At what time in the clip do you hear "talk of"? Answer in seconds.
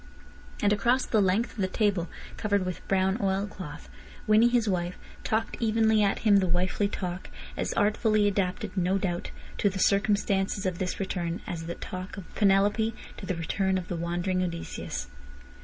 11.75-12.33